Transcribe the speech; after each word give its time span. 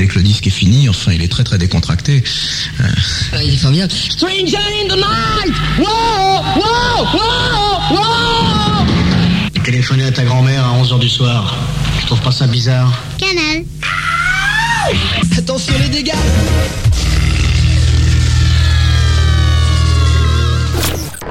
Dès 0.00 0.06
que 0.06 0.14
le 0.14 0.22
disque 0.22 0.46
est 0.46 0.50
fini, 0.50 0.88
enfin, 0.88 1.12
il 1.12 1.20
est 1.20 1.30
très 1.30 1.44
très 1.44 1.58
décontracté. 1.58 2.24
Euh... 2.80 2.84
il 3.44 3.52
est 3.52 3.56
formidable. 3.58 3.92
Stranger 3.92 4.56
in 4.56 4.88
the 4.88 4.96
night! 4.96 5.54
Wow! 5.78 6.40
Wow! 6.56 7.04
Wow! 7.12 7.98
Wow! 7.98 8.86
Téléphoner 9.62 10.04
à 10.04 10.10
ta 10.10 10.24
grand-mère 10.24 10.64
à 10.64 10.82
11h 10.82 11.00
du 11.00 11.08
soir. 11.10 11.54
Tu 11.98 12.06
trouves 12.06 12.22
pas 12.22 12.32
ça 12.32 12.46
bizarre? 12.46 12.98
Canal. 13.18 13.66
Attention 15.36 15.74
les 15.78 15.90
dégâts! 15.90 16.14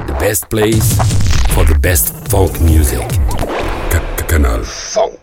The 0.06 0.20
best 0.20 0.46
place 0.48 0.96
for 1.48 1.64
the 1.64 1.76
best 1.80 2.14
folk 2.30 2.60
music. 2.60 3.00
Canal 4.28 4.62
Funk. 4.62 5.19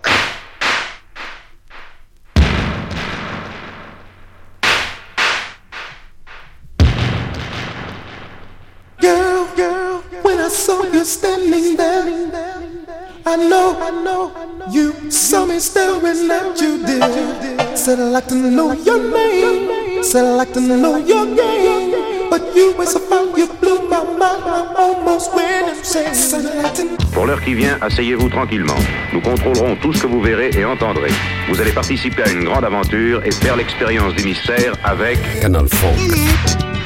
I 12.07 13.35
know, 13.35 13.75
I 13.81 13.91
know, 13.91 14.31
you 14.71 15.11
saw 15.11 15.45
me 15.45 15.59
staring 15.59 16.31
at 16.31 16.61
you, 16.61 16.81
dear. 16.85 17.75
Said 17.75 17.99
I'd 17.99 18.11
like 18.11 18.27
to 18.27 18.35
know 18.35 18.71
your 18.71 19.11
name, 19.11 20.01
said 20.03 20.23
I'd 20.23 20.37
like 20.37 20.53
to 20.53 20.61
know 20.61 20.95
your 20.95 21.25
game. 21.25 22.29
But 22.29 22.55
you 22.55 22.73
were 22.77 22.85
so 22.85 22.99
fine, 22.99 23.35
you 23.35 23.47
blew 23.59 23.89
my 23.89 24.03
mind, 24.03 24.43
I 24.45 24.73
almost 24.77 25.35
went 25.35 25.77
insane. 25.77 26.15
Said 26.15 26.45
I'd 26.45 26.63
like 26.63 26.75
to 26.75 26.97
Pour 27.13 27.25
l'heure 27.25 27.41
qui 27.41 27.55
vient, 27.55 27.77
asseyez-vous 27.81 28.29
tranquillement. 28.29 28.79
Nous 29.11 29.19
contrôlerons 29.19 29.75
tout 29.81 29.91
ce 29.91 30.03
que 30.03 30.07
vous 30.07 30.21
verrez 30.21 30.51
et 30.55 30.63
entendrez. 30.63 31.11
Vous 31.49 31.59
allez 31.59 31.73
participer 31.73 32.23
à 32.23 32.29
une 32.29 32.45
grande 32.45 32.63
aventure 32.63 33.21
et 33.25 33.31
faire 33.31 33.57
l'expérience 33.57 34.13
du 34.13 34.23
mystère 34.23 34.75
avec 34.85 35.19
Canal 35.41 35.67
Funk. 35.67 36.76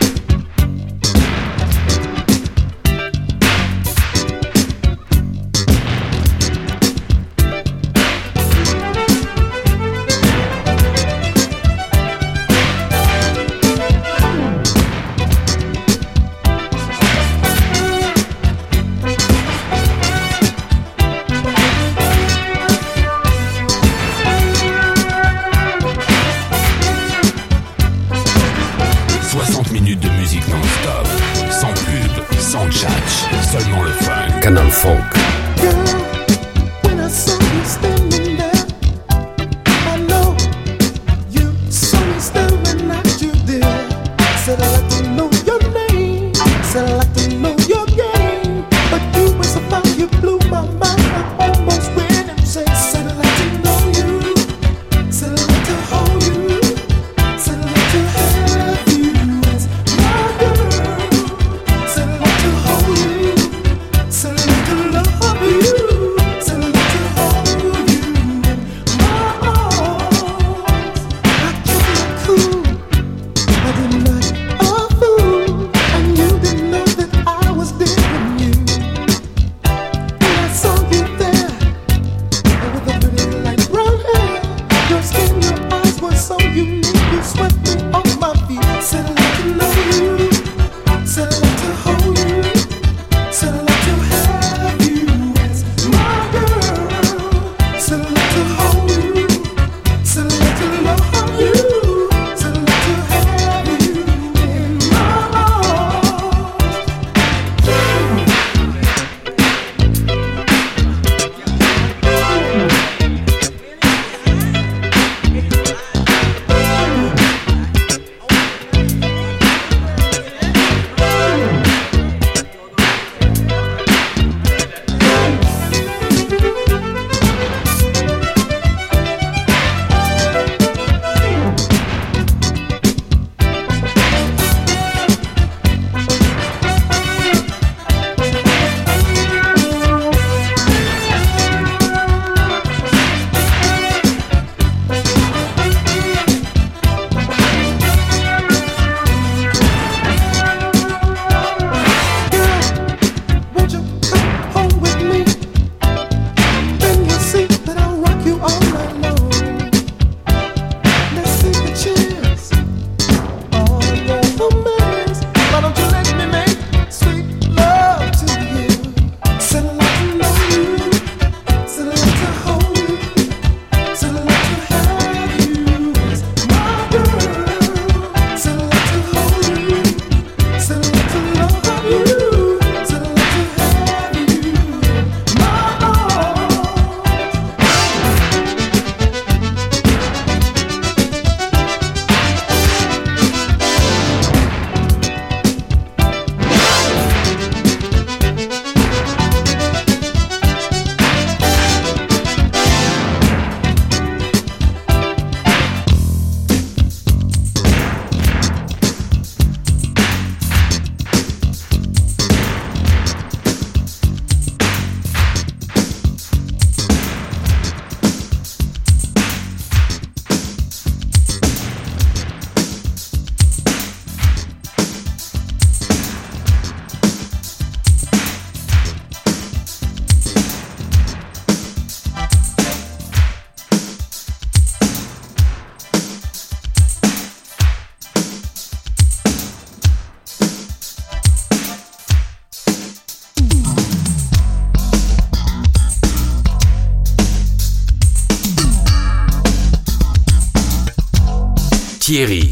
Thierry. 252.11 252.51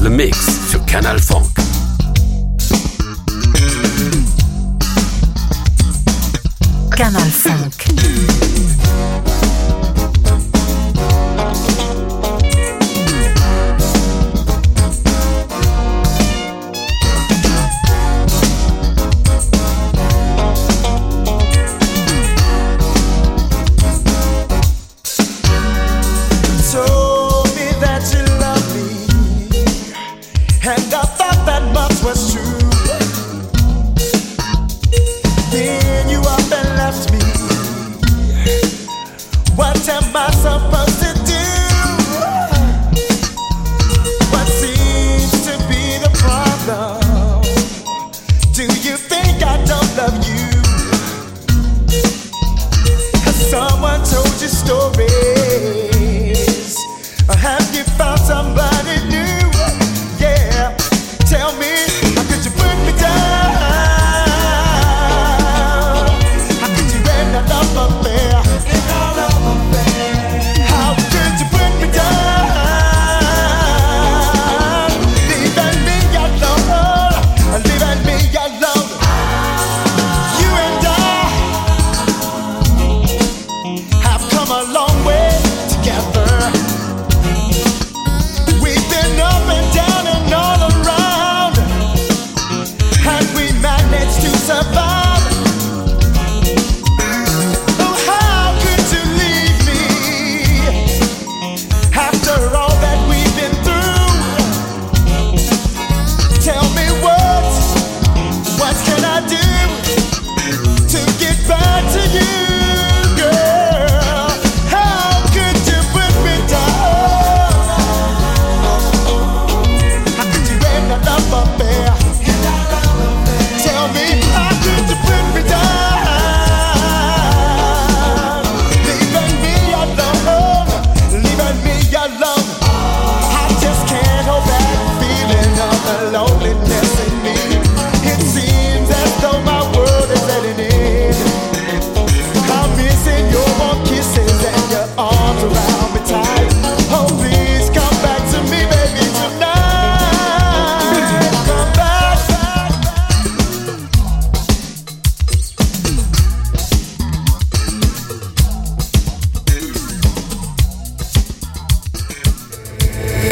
Le 0.00 0.08
mix 0.08 0.38
sur 0.70 0.86
Canal 0.86 1.18
Funk. 1.18 1.48
Canal 6.96 7.28
5. 7.28 9.31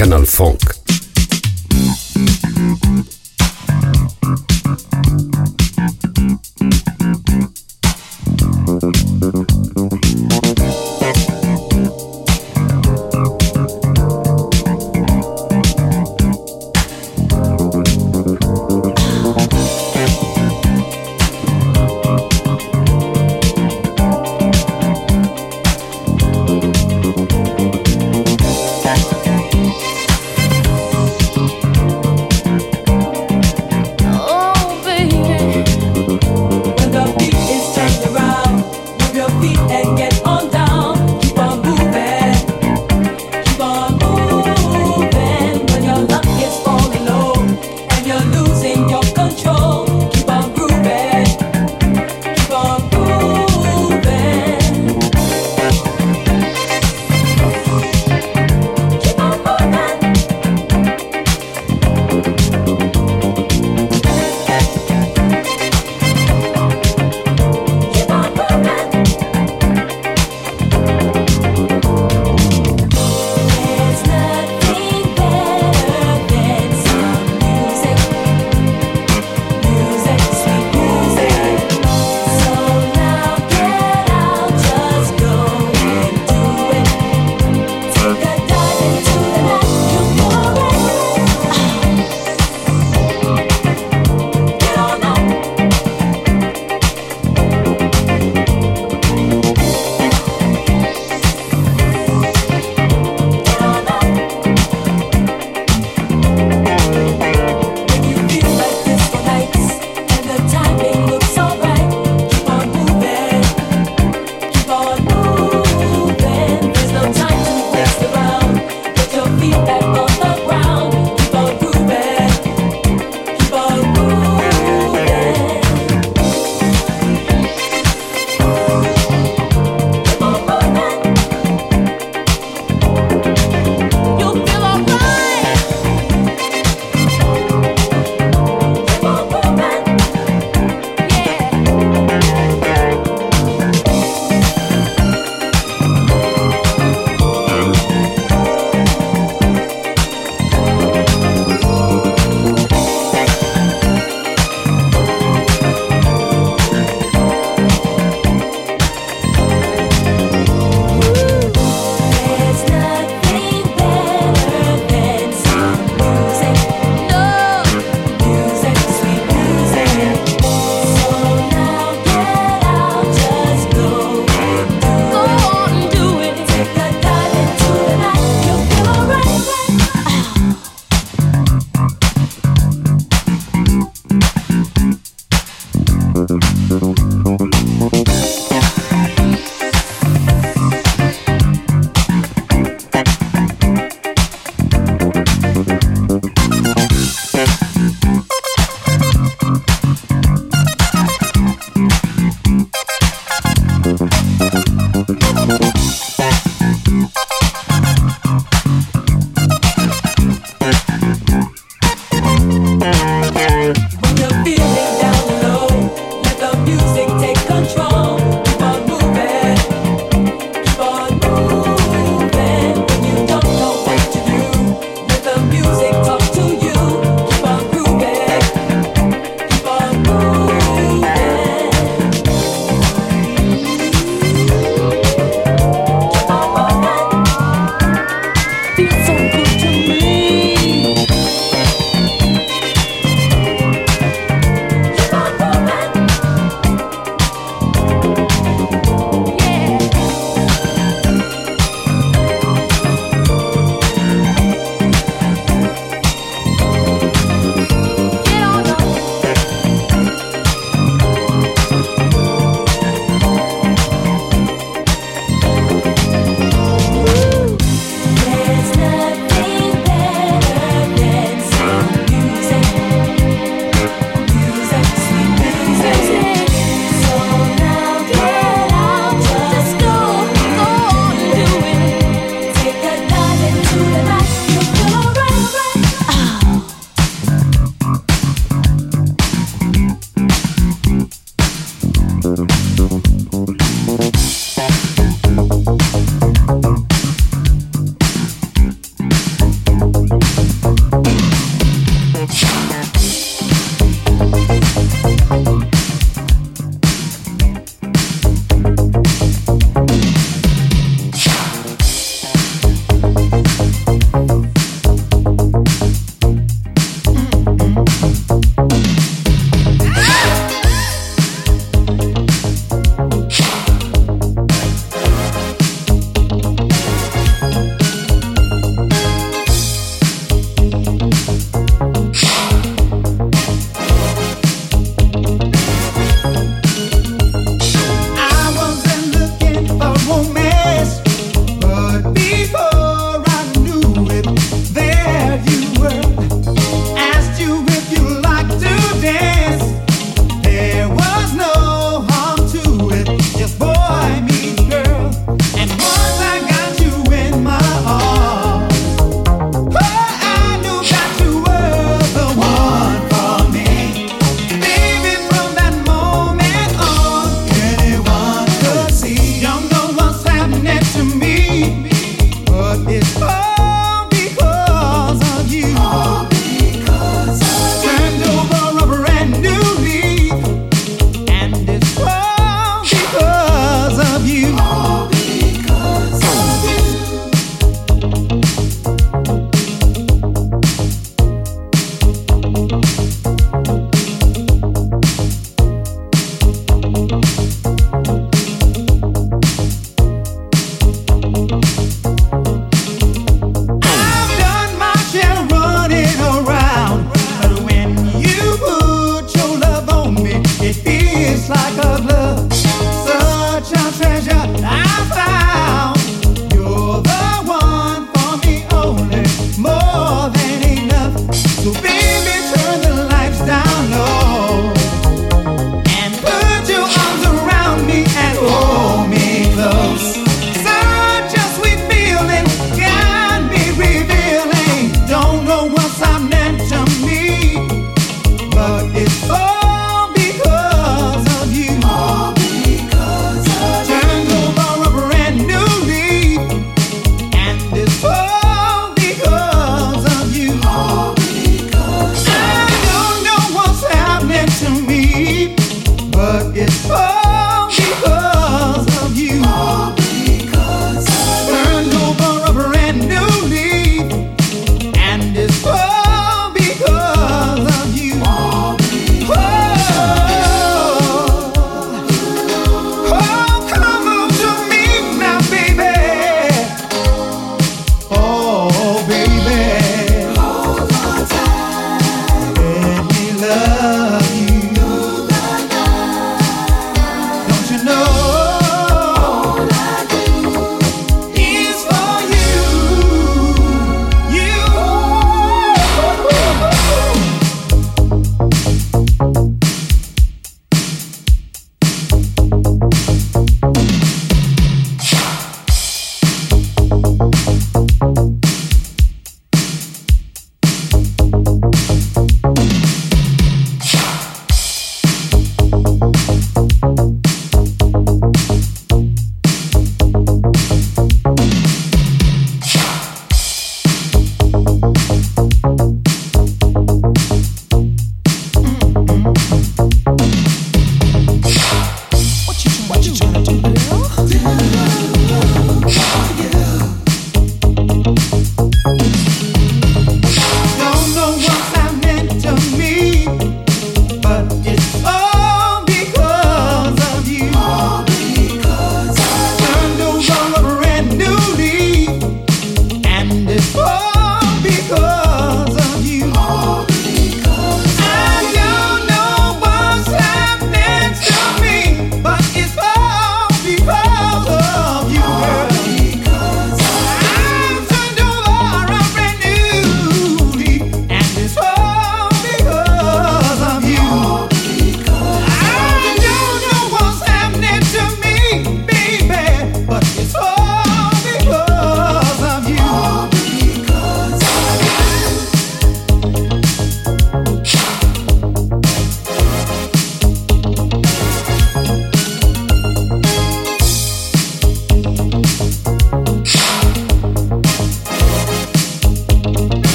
Kanal 0.00 0.24
Funk. 0.24 0.79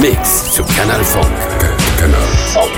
Mix 0.00 0.52
zu 0.52 0.62
Kanal 0.64 1.02
Funk. 1.04 1.26
Kanal 1.98 2.20
Funk. 2.52 2.70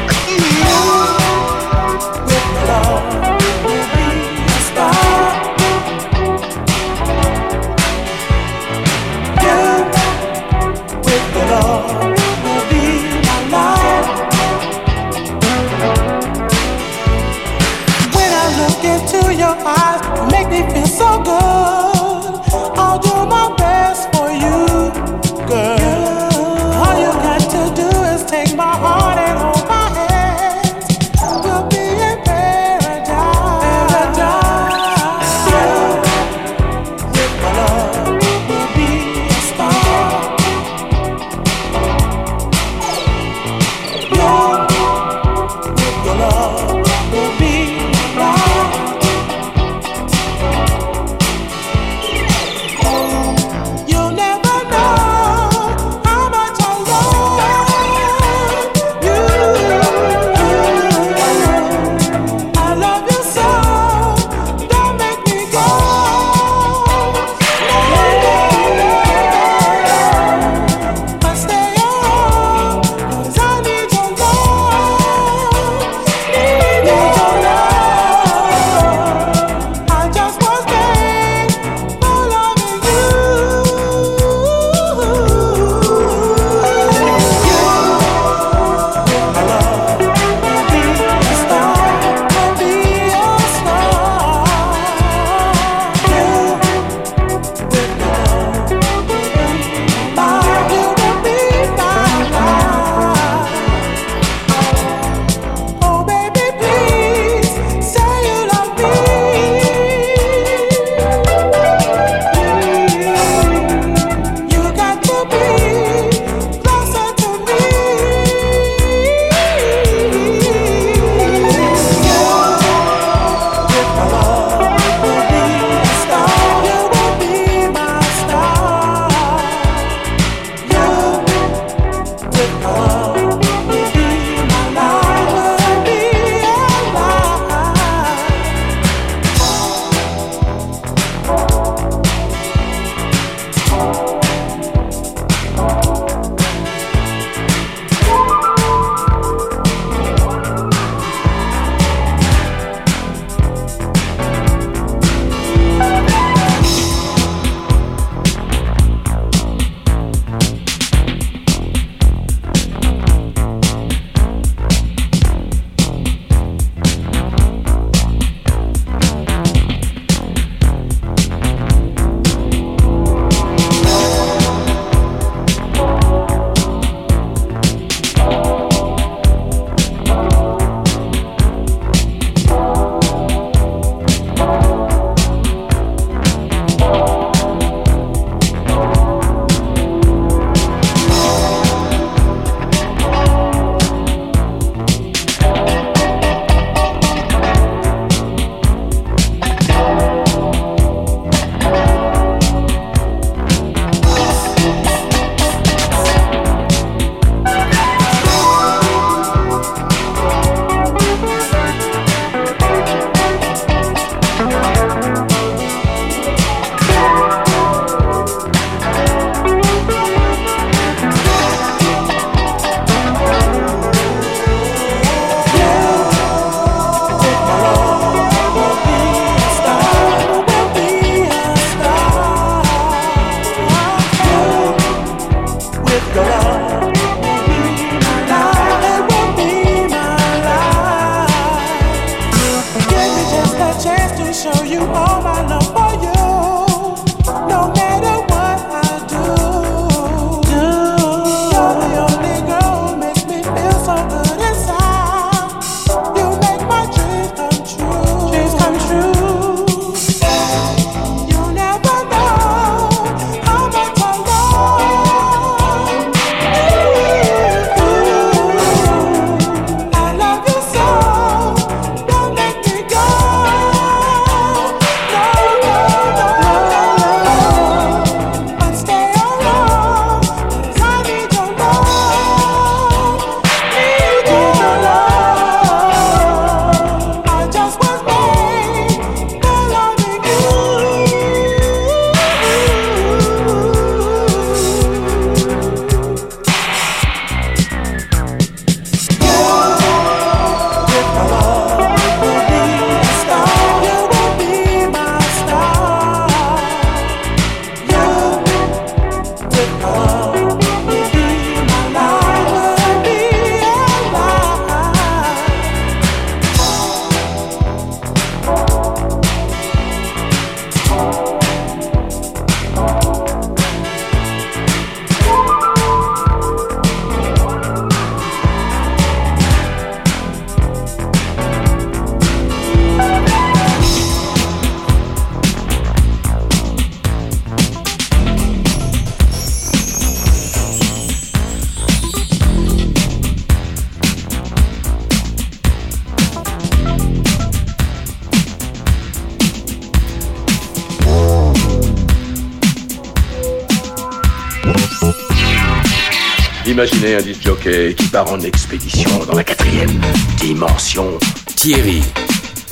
en 358.26 358.40
expédition 358.40 359.10
dans 359.26 359.36
la 359.36 359.44
quatrième 359.44 360.00
dimension. 360.38 361.18
Thierry, 361.54 362.02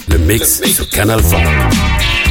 le 0.08 0.18
mix, 0.18 0.60
le 0.60 0.66
mix. 0.66 0.82
Canal 0.90 1.20
20. 1.20 2.25